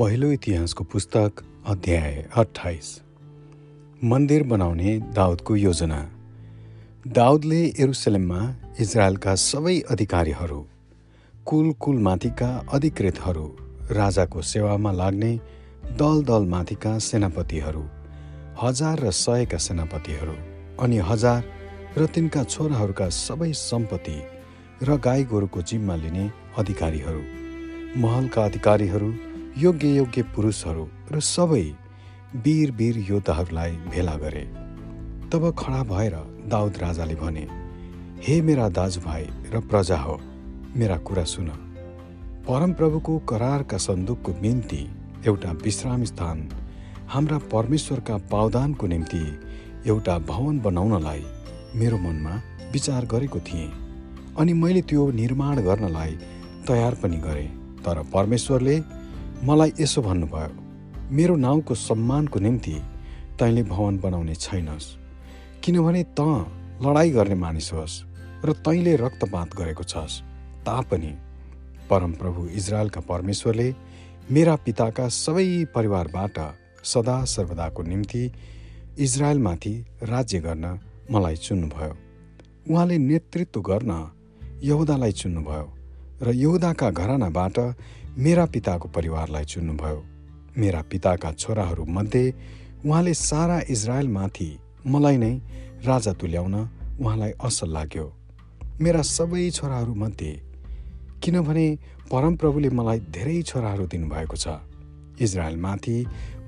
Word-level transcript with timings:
पहिलो 0.00 0.30
इतिहासको 0.32 0.84
पुस्तक 0.84 1.42
अध्याय 1.68 2.14
अठाइस 2.36 2.86
मन्दिर 4.04 4.42
बनाउने 4.42 4.98
दाउदको 4.98 5.56
योजना। 5.56 5.98
दाउदले 7.08 7.60
एरुसलेममा 7.78 8.40
इजरायलका 8.80 9.34
सबै 9.34 9.76
अधिकारीहरू 9.90 10.66
कुल 11.46 11.72
कुलमाथिका 11.72 12.48
अधिकृतहरू 12.72 13.46
राजाको 13.90 14.42
सेवामा 14.42 14.92
लाग्ने 14.92 15.32
दल 16.00 16.24
दलमाथिका 16.24 16.98
सेनापतिहरू 16.98 17.84
हजार 18.62 19.00
र 19.00 19.10
सयका 19.10 19.58
सेनापतिहरू 19.58 20.36
अनि 20.82 20.98
हजार 20.98 21.42
र 21.98 22.06
तिनका 22.06 22.44
छोराहरूका 22.44 23.08
सबै 23.08 23.52
सम्पत्ति 23.52 24.20
र 24.82 24.96
गाई 24.96 25.24
गोरुको 25.24 25.62
जिम्मा 25.62 25.96
लिने 25.96 26.30
अधिकारीहरू 26.56 27.22
महलका 28.00 28.44
अधिकारीहरू 28.44 29.29
योग्य 29.58 29.88
योग्य 29.88 30.22
पुरुषहरू 30.34 30.88
र 31.12 31.20
सबै 31.20 31.62
वीर 32.34 32.70
वीर 32.70 32.98
योद्धाहरूलाई 33.08 33.70
भेला 33.90 34.14
गरे। 34.16 34.42
तब 35.32 35.50
खडा 35.58 35.82
भएर 35.82 36.14
दाउद 36.48 36.78
राजाले 36.78 37.14
भने 37.14 37.46
हे 38.22 38.40
मेरा 38.42 38.68
दाजुभाइ 38.68 39.26
र 39.52 39.60
प्रजा 39.60 39.96
हो 39.96 40.18
मेरा 40.76 40.96
कुरा 40.96 41.24
सुन। 41.24 41.48
परमप्रभुको 42.48 43.18
करारका 43.18 43.78
सन्दुकको 43.78 44.32
निम्ति 44.42 44.82
एउटा 45.26 45.52
विश्राम 45.64 46.04
स्थान 46.04 46.48
हाम्रा 47.08 47.38
परमेश्वरका 47.52 48.16
पावदानको 48.30 48.86
निम्ति 48.86 49.22
एउटा 49.86 50.18
भवन 50.18 50.58
बनाउनलाई 50.60 51.24
मेरो 51.74 51.98
मनमा 51.98 52.40
विचार 52.72 53.06
गरेको 53.06 53.40
थिएँ 53.40 53.70
अनि 54.38 54.52
मैले 54.52 54.82
त्यो 54.82 55.10
निर्माण 55.10 55.60
गर्नलाई 55.62 56.18
तयार 56.68 56.94
पनि 56.94 57.16
गरेँ। 57.16 57.48
तर 57.84 58.02
परमेश्वरले 58.14 58.78
मलाई 59.44 59.72
यसो 59.80 60.02
भन्नुभयो 60.02 61.10
मेरो 61.16 61.36
नाउँको 61.36 61.74
सम्मानको 61.74 62.38
निम्ति 62.40 62.74
तैँले 63.40 63.62
भवन 63.62 63.98
बनाउने 63.98 64.34
छैनस्। 64.34 64.86
किनभने 65.64 66.02
त 66.18 66.20
लडाइँ 66.84 67.12
गर्ने 67.12 67.34
मानिस 67.34 67.72
होस् 67.72 67.94
र 68.44 68.52
तैँले 68.52 68.96
रक्तपात 68.96 69.56
गरेको 69.56 69.84
छस् 69.84 70.20
तापनि 70.68 71.12
परमप्रभु 71.90 72.46
इजरायलका 72.52 73.00
परमेश्वरले 73.00 73.68
मेरा 74.30 74.56
पिताका 74.56 75.08
सबै 75.08 75.64
परिवारबाट 75.74 76.38
सदा 76.84 77.24
सर्वदाको 77.24 77.82
निम्ति 77.82 78.22
इजरायलमाथि 78.98 79.74
राज्य 80.02 80.40
गर्न 80.40 80.78
मलाई 81.10 81.36
चुन्नुभयो। 81.36 81.96
उहाँले 82.70 82.98
नेतृत्व 82.98 83.60
गर्न 83.60 83.92
यहुदालाई 84.62 85.12
चुन्नुभयो। 85.12 85.79
र 86.22 86.34
यहुदाका 86.34 86.90
घरानाबाट 86.90 87.58
मेरा 88.18 88.44
पिताको 88.46 88.88
परिवारलाई 88.88 89.44
चुन्नुभयो। 89.44 90.00
मेरा 90.58 90.80
पिताका 90.82 91.32
छोराहरूमध्ये 91.32 92.24
उहाँले 92.84 93.14
सारा 93.14 93.60
इजरायलमाथि 93.70 94.50
मलाई 94.86 95.16
नै 95.16 95.34
राजा 95.86 96.12
तुल्याउन 96.12 96.54
उहाँलाई 97.00 97.32
असल 97.40 97.68
लाग्यो। 97.72 98.06
मेरा 98.80 99.02
सबै 99.02 99.50
छोराहरूमध्ये 99.50 100.32
किनभने 101.22 101.66
परमप्रभुले 102.12 102.68
मलाई 102.70 102.98
धेरै 103.08 103.40
छोराहरू 103.42 103.86
दिनुभएको 103.86 104.36
छ। 104.36 104.60
इजरायलमाथि 105.20 105.96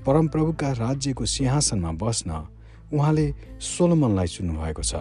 परमप्रभुका 0.05 0.69
राज्यको 0.83 1.25
सिंहासनमा 1.25 1.91
बस्न 2.01 2.29
उहाँले 2.93 3.25
सोलोमनलाई 3.61 4.27
चुन्नुभएको 4.27 4.83
छ। 4.83 4.93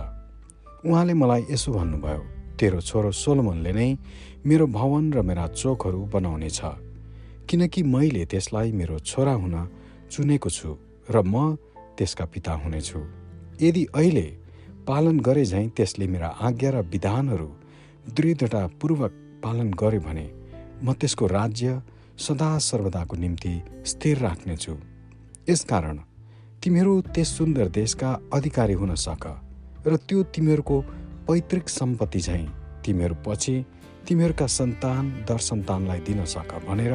उहाँले 0.84 1.14
मलाई 1.14 1.42
यसो 1.50 1.72
भन्नुभयो 1.72 2.22
तेरो 2.62 2.80
छोरो 2.80 3.10
सोलोमनले 3.10 3.72
नै 3.74 3.90
मेरो 4.46 4.66
भवन 4.70 5.04
र 5.12 5.22
मेरा 5.28 5.46
चोकहरू 5.60 6.00
बनाउनेछ 6.14 6.60
किनकि 7.50 7.82
मैले 7.82 8.24
त्यसलाई 8.30 8.72
मेरो 8.72 8.98
छोरा 9.02 9.34
हुन 9.34 9.54
चुनेको 10.12 10.50
छु 10.50 10.70
र 11.10 11.16
म 11.26 11.58
त्यसका 11.98 12.24
पिता 12.24 12.52
हुनेछु। 12.62 13.00
यदि 13.62 13.82
अहिले 13.94 14.26
पालन 14.86 15.18
गरे 15.20 15.44
झैँ 15.44 15.68
त्यसले 15.76 16.06
मेरा 16.06 16.28
आज्ञा 16.46 16.70
र 16.70 16.76
विधानहरू 16.92 17.48
दृढतापूर्वक 18.14 19.12
पालन 19.44 19.68
गरे 19.74 19.98
भने 19.98 20.26
म 20.84 20.92
त्यसको 20.94 21.26
राज्य 21.26 21.82
सदा 22.18 22.50
सर्वदाको 22.58 23.16
निम्ति 23.16 23.54
स्थिर 23.90 24.18
राख्नेछु। 24.18 24.74
यसकारण 25.50 25.98
तिमीहरू 26.62 26.94
त्यस 27.14 27.28
सुन्दर 27.38 27.68
देशका 27.74 28.10
अधिकारी 28.32 28.74
हुन 28.74 28.94
सक 28.94 29.24
र 29.86 29.96
त्यो 29.98 30.22
तिमीहरूको 30.34 30.76
पैतृक 31.28 31.68
सम्पत्ति 31.68 32.20
झैँ 32.20 32.46
तिमीहरू 32.84 33.16
पछि 33.26 33.54
तिमीहरूका 34.08 34.46
सन्तान 34.46 35.10
दर 35.28 35.38
सन्तानलाई 35.38 36.00
दिन 36.06 36.24
सक 36.24 36.54
भनेर 36.68 36.94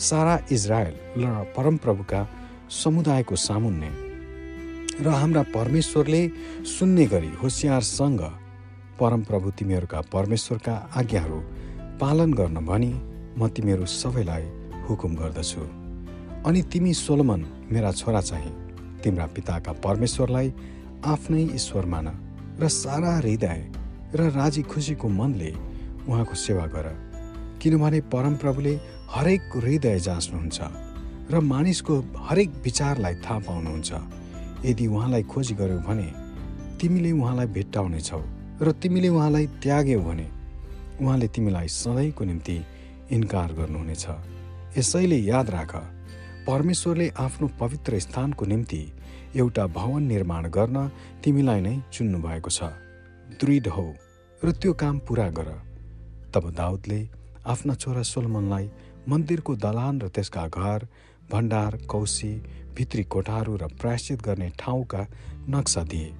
सारा 0.00 0.38
इजरायल 0.52 0.94
र 1.18 1.52
परमप्रभुका 1.56 2.20
समुदायको 2.82 3.36
सामुन्ने 3.38 3.90
र 5.00 5.08
हाम्रा 5.10 5.42
परमेश्वरले 5.54 6.22
सुन्ने 6.68 7.06
गरी 7.06 7.30
होसियारसँग 7.42 8.20
परमप्रभु 9.00 9.50
तिमीहरूका 9.50 10.00
परमेश्वरका 10.12 10.74
आज्ञाहरू 10.96 11.38
पालन 12.00 12.32
गर्न 12.34 12.64
भनी 12.66 12.92
म 13.38 13.48
तिमीहरू 13.48 13.86
सबैलाई 13.86 14.44
हुकुम 14.88 15.14
गर्दछु। 15.16 15.62
अनि 16.46 16.62
तिमी 16.62 16.92
सोलमन 16.94 17.46
मेरा 17.72 17.92
छोरा 17.92 18.20
चाहिँ 18.20 18.52
तिम्रा 19.04 19.26
पिताका 19.26 19.72
परमेश्वरलाई 19.84 20.52
आफ्नै 21.06 21.42
ईश्वर 21.54 21.86
मान 21.86 22.06
र 22.62 22.68
सारा 22.68 23.16
हृदय 23.16 23.60
र 24.14 24.30
राजी 24.30 24.62
खुसीको 24.62 25.08
मनले 25.10 25.50
उहाँको 26.06 26.34
सेवा 26.34 26.66
गर। 26.66 26.86
किनभने 27.58 28.00
परमप्रभुले 28.06 28.74
हरेक 29.10 29.42
हृदय 29.56 29.98
जाँच्नुहुन्छ 29.98 30.58
र 31.32 31.40
मानिसको 31.42 31.94
हरेक 32.28 32.50
विचारलाई 32.64 33.14
थाहा 33.18 33.38
पाउनुहुन्छ। 33.38 33.90
यदि 34.64 34.86
उहाँलाई 34.86 35.22
खोजी 35.26 35.54
गर्यौ 35.54 35.78
भने 35.82 36.08
तिमीले 36.78 37.10
उहाँलाई 37.12 37.46
भेट्टाउनेछौ 37.46 38.22
र 38.62 38.72
तिमीले 38.78 39.08
उहाँलाई 39.08 39.46
त्याग्यौ 39.62 40.00
भने 40.00 40.26
उहाँले 41.02 41.28
तिमीलाई 41.34 41.68
सधैँको 41.68 42.24
निम्ति 42.24 42.56
इन्कार 43.10 43.52
गर्नुहुनेछ। 43.58 44.06
यसैले 44.78 45.18
याद 45.18 45.50
राख। 45.50 45.72
परमेश्वरले 46.46 47.08
आफ्नो 47.18 47.48
पवित्र 47.60 47.98
स्थानको 47.98 48.44
निम्ति 48.46 48.80
एउटा 49.36 49.66
भवन 49.66 50.02
निर्माण 50.02 50.48
गर्न 50.50 50.78
तिमीलाई 51.24 51.60
नै 51.60 51.74
चुन्नु 51.92 52.18
भएको 52.18 52.50
छ। 52.50 52.70
दृढ 53.40 53.68
हौ 53.68 53.84
र 54.42 54.52
त्यो 54.52 54.72
काम 54.74 54.98
पुरा 55.06 55.28
गर। 55.30 55.50
तब 56.34 56.50
दाउदले 56.50 56.98
आफ्ना 57.46 57.74
छोरा 57.74 58.02
सोलमनलाई 58.02 58.70
मन्दिरको 59.08 59.56
दलान 59.56 60.00
र 60.02 60.08
त्यसका 60.08 60.46
घर 60.50 60.88
भण्डार 61.30 61.78
कौशी 61.86 62.34
भित्री 62.74 63.04
कोठाहरू 63.06 63.56
र 63.56 63.70
प्रायश्चित 63.78 64.22
गर्ने 64.26 64.50
ठाउँका 64.58 65.06
नक्सा 65.48 65.82
दिए। 65.84 66.12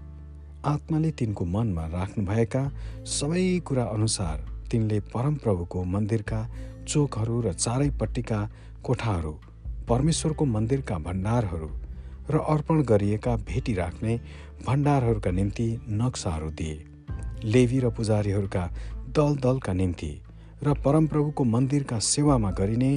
आत्माले 0.65 1.11
तिनको 1.19 1.45
मनमा 1.45 1.87
राख्नुभएका 1.99 2.63
सबै 3.11 3.47
कुरा 3.67 3.85
अनुसार 3.91 4.49
तिनले 4.71 5.01
परमप्रभुको 5.13 5.85
मन्दिरका 5.95 6.41
चोकहरू 6.89 7.41
र 7.41 7.53
चारैपट्टिका 7.55 8.39
कोठाहरू 8.85 9.35
परमेश्वरको 9.89 10.45
मन्दिरका 10.45 10.99
भण्डारहरू 10.99 11.71
र 12.31 12.39
अर्पण 12.49 12.83
गरिएका 12.83 13.37
भेटी 13.49 13.75
राख्ने 13.75 14.21
भण्डारहरूका 14.67 15.31
निम्ति 15.31 15.67
नक्साहरू 15.91 16.51
दिए। 16.51 16.77
लेवी 17.45 17.79
र 17.81 17.91
पुजारीहरूका 17.91 18.65
दल 19.09 19.37
दलका 19.37 19.73
निम्ति 19.73 20.13
र 20.65 20.75
परमप्रभुको 20.75 21.45
मन्दिरका 21.45 21.99
सेवामा 21.99 22.51
गरिने 22.51 22.93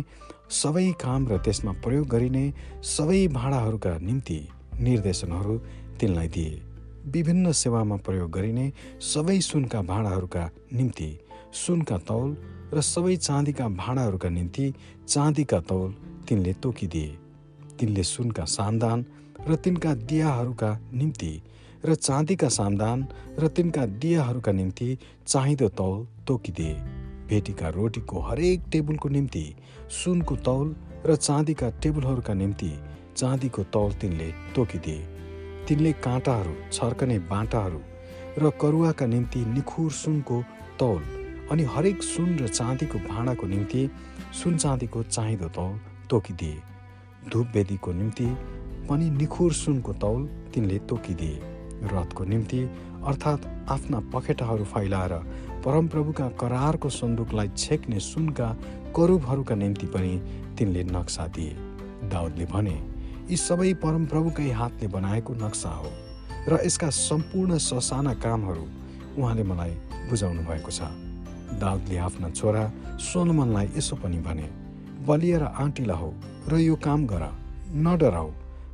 सबै 0.51 0.91
काम 1.01 1.27
र 1.27 1.37
त्यसमा 1.37 1.71
प्रयोग 1.83 2.07
गरिने 2.07 2.45
सबै 2.85 3.27
भाँडाहरूका 3.27 3.97
निम्ति 3.99 4.39
निर्देशनहरू 4.79 5.57
तिनलाई 5.99 6.27
दिए। 6.27 6.61
विभिन्न 7.07 7.51
सेवामा 7.51 7.95
प्रयोग 7.95 8.31
गरिने 8.31 8.71
सबै 9.03 9.39
सुनका 9.41 9.81
भाँडाहरूका 9.81 10.49
निम्ति 10.73 11.09
सुनका 11.53 11.97
तौल 12.07 12.29
र 12.73 12.81
सबै 12.81 13.15
चाँदीका 13.17 13.67
भाँडाहरूका 13.75 14.29
निम्ति 14.29 14.73
चाँदीका 15.07 15.59
तौल 15.59 15.89
तिनले 16.27 16.53
तोकिदिए 16.63 17.17
तिनले 17.79 18.03
सुनका 18.05 18.45
सामदान 18.49 19.05
र 19.47 19.55
तिनका 19.57 19.93
दियाहरूका 20.03 20.71
निम्ति 20.93 21.31
र 21.85 21.95
चाँदीका 21.97 22.49
सामदान 22.51 23.07
र 23.39 23.47
तिनका 23.49 23.85
दियाहरूका 23.97 24.51
निम्ति 24.51 24.87
चाहिँदो 25.25 25.67
तौल 25.77 26.05
तोकिदिए 26.27 26.73
भेटीका 27.29 27.69
रोटीको 27.69 28.19
हरेक 28.21 28.63
टेबलको 28.71 29.09
निम्ति 29.09 29.45
सुनको 29.95 30.35
तौल 30.43 30.75
र 31.05 31.15
चाँदीका 31.17 31.69
टेबलहरूका 31.81 32.33
निम्ति 32.33 32.71
चाँदीको 33.15 33.63
तौल 33.71 33.93
तिनले 33.95 34.29
तोकिदिए 34.55 35.01
तिनले 35.67 35.91
काँटाहरू 36.01 36.55
छर्कने 36.71 37.19
बाटाहरू 37.27 37.81
र 38.39 38.49
करुवाका 38.61 39.05
निम्ति 39.07 39.45
निखुर 39.47 39.91
सुनको 39.93 40.43
तौल 40.79 41.01
अनि 41.51 41.63
हरेक 41.73 42.03
सुन 42.03 42.37
र 42.39 42.47
चाँदीको 42.49 42.99
भाँडाको 43.03 43.47
निम्ति 43.47 43.89
सुन 44.33 44.57
चाँदीको 44.57 45.03
चाहिँदो 45.05 45.49
तौल 45.55 45.77
तोकिदिए। 46.09 46.61
धुप 47.31 47.47
वेदीको 47.55 47.91
निम्ति 47.93 48.25
पनि 48.89 49.09
निखुर 49.11 49.53
सुनको 49.53 49.93
तौल 49.93 50.25
तिनले 50.53 50.79
तोकिदिए। 50.89 51.39
रथको 51.83 52.23
निम्ति 52.23 52.59
अर्थात् 53.05 53.45
आफ्ना 53.69 53.99
पखेटाहरू 54.13 54.63
फैलाएर 54.65 55.13
परमप्रभुका 55.65 56.27
करारको 56.39 56.89
सन्दुकलाई 56.89 57.49
छेक्ने 57.57 57.99
सुनका 58.01 58.49
करुबहरूका 58.95 59.55
निम्ति 59.55 59.87
पनि 59.87 60.13
तिनले 60.57 60.83
नक्सा 60.85 61.27
दिए। 61.27 61.55
दाउदले 62.09 62.45
भने 62.45 62.75
यी 63.29 63.37
सबै 63.37 63.73
परमप्रभुकै 63.83 64.49
हातले 64.51 64.87
बनाएको 64.87 65.33
नक्सा 65.35 65.69
हो 65.69 65.91
र 66.49 66.59
यसका 66.65 66.89
सम्पूर्ण 66.89 67.57
ससाना 67.59 68.13
कामहरू 68.23 68.65
उहाँले 69.17 69.43
मलाई 69.43 69.73
बुझाउनु 70.09 70.41
भएको 70.45 70.71
छ। 70.71 70.81
दाउदले 71.59 71.97
आफ्ना 71.97 72.29
छोरा 72.29 72.63
सोनमनलाई 73.01 73.69
यसो 73.77 73.95
पनि 73.95 74.19
भने 74.21 74.47
बलिएर 75.07 75.43
आँटिला 75.43 75.93
हो 75.93 76.13
र 76.49 76.57
यो 76.59 76.75
काम 76.83 77.05
गर 77.07 77.23
न 77.75 77.97
डराउ 77.97 78.29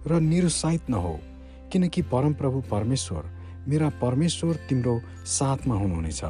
र 0.07 0.19
निरुत्साहित 0.21 0.89
नहो 0.89 1.19
किनकि 1.71 2.01
परमप्रभु 2.11 2.61
परमेश्वर 2.71 3.23
मेरा 3.67 3.89
परमेश्वर 4.01 4.55
तिम्रो 4.69 4.99
साथमा 5.27 5.75
हुनुहुनेछ। 5.75 6.21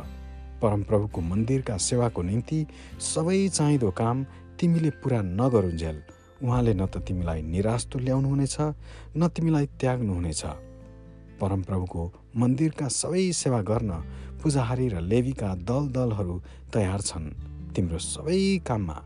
परमप्रभुको 0.62 1.22
मन्दिरका 1.22 1.78
सेवाको 1.78 2.22
निम्ति 2.22 2.66
सबै 3.02 3.48
चाहिँदो 3.50 3.92
काम 3.92 4.24
तिमीले 4.60 4.90
पुरा 5.02 5.22
नगरुन्जेल 5.22 6.02
उहाँले 6.44 6.74
न 6.74 6.86
त 6.86 6.98
तिमीलाई 7.08 7.42
निराश 7.42 7.86
तुल्याउनुहुनेछ 7.92 8.58
न 9.18 9.28
तिमीलाई 9.28 9.66
त्याग्नुहुनेछ। 9.80 10.44
परमप्रभुको 11.42 12.04
मन्दिरका 12.38 12.88
सबै 12.88 13.32
सेवा 13.34 13.62
गर्न 13.62 13.92
पूजाहारी 14.42 14.88
र 14.90 15.02
लेवीका 15.02 15.50
दल 15.70 15.88
दलहरू 15.96 16.36
तयार 16.74 17.02
छन्। 17.02 17.26
तिम्रो 17.74 17.98
सबै 17.98 18.42
काममा 18.68 18.98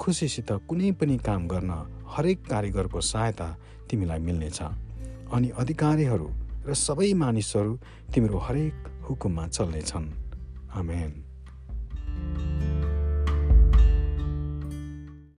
खुसीसित 0.00 0.52
कुनै 0.52 0.92
पनि 0.92 1.18
काम 1.18 1.48
गर्न 1.48 1.70
हरेक 2.08 2.46
कारिगरको 2.46 3.00
सहायता 3.00 3.56
तिमीलाई 3.90 4.18
मिल्नेछ। 4.18 4.62
अनि 5.32 5.48
अधिकारीहरू 5.48 6.30
र 6.66 6.74
सबै 6.74 7.12
मानिसहरू 7.14 7.78
तिम्रो 8.14 8.38
हरेक 8.38 9.04
हुकुममा 9.08 9.48
चल्नेछन्। 9.48 10.06
आमेन। 10.74 11.23